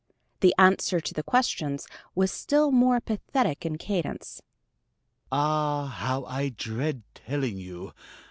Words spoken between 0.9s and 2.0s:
to the questions